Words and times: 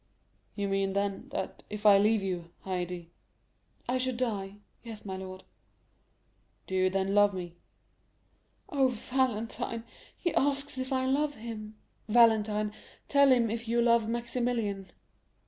"You 0.55 0.67
mean, 0.67 0.93
then, 0.93 1.29
that 1.29 1.61
if 1.69 1.85
I 1.85 1.99
leave 1.99 2.23
you, 2.23 2.49
Haydée——" 2.65 3.09
"I 3.87 3.99
should 3.99 4.17
die; 4.17 4.55
yes, 4.83 5.05
my 5.05 5.15
lord." 5.15 5.43
"Do 6.65 6.73
you 6.73 6.89
then 6.89 7.13
love 7.13 7.35
me?" 7.35 7.53
"Oh, 8.67 8.87
Valentine, 8.87 9.83
he 10.17 10.33
asks 10.33 10.79
if 10.79 10.91
I 10.91 11.05
love 11.05 11.35
him. 11.35 11.75
Valentine, 12.09 12.73
tell 13.07 13.31
him 13.31 13.51
if 13.51 13.67
you 13.67 13.79
love 13.79 14.09
Maximilian." 14.09 14.91